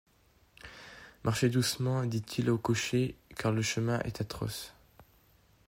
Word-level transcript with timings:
Marchez 1.23 1.49
doucement, 1.49 2.03
dit-il 2.05 2.49
au 2.49 2.57
cocher, 2.57 3.15
car 3.37 3.51
le 3.51 3.61
chemin 3.61 3.99
est 3.99 4.19
atroce. 4.21 4.73